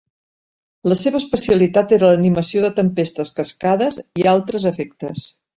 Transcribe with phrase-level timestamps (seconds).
[0.91, 5.33] La seva especialitat era l'animació de tempestes, cascades i altres efectes.